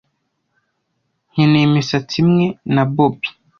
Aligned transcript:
Nkeneye 1.31 1.65
imisatsi 1.69 2.15
imwe 2.23 2.45
na 2.73 2.83
bobby. 2.93 3.27